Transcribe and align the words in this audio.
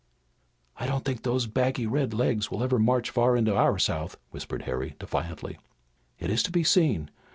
"I 0.77 0.87
don't 0.87 1.05
think 1.05 1.21
those 1.21 1.45
baggy 1.45 1.85
red 1.85 2.11
legs 2.11 2.49
will 2.49 2.63
ever 2.63 2.79
march 2.79 3.11
far 3.11 3.37
into 3.37 3.55
our 3.55 3.77
South," 3.77 4.17
whispered 4.31 4.63
Harry 4.63 4.95
defiantly. 4.97 5.59
"It 6.17 6.31
is 6.31 6.41
to 6.41 6.51
be 6.51 6.63
seen. 6.63 7.11